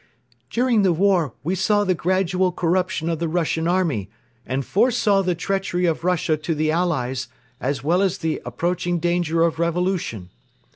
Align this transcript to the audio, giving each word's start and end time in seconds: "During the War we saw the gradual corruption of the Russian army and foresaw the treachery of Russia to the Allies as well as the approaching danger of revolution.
"During 0.49 0.81
the 0.81 0.93
War 0.93 1.35
we 1.43 1.53
saw 1.53 1.83
the 1.83 1.93
gradual 1.93 2.51
corruption 2.51 3.07
of 3.07 3.19
the 3.19 3.27
Russian 3.27 3.67
army 3.67 4.09
and 4.47 4.65
foresaw 4.65 5.21
the 5.21 5.35
treachery 5.35 5.85
of 5.85 6.03
Russia 6.03 6.37
to 6.37 6.55
the 6.55 6.71
Allies 6.71 7.27
as 7.59 7.83
well 7.83 8.01
as 8.01 8.17
the 8.17 8.41
approaching 8.43 8.97
danger 8.97 9.43
of 9.43 9.59
revolution. 9.59 10.29